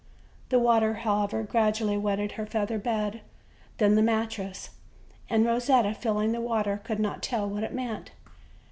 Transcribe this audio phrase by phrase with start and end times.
[0.49, 3.21] The water, how ever, gradually wetted her feather bed,
[3.77, 4.71] then the mat tress;
[5.29, 8.09] and Rosetta, feeling the water, could not tell what it meant.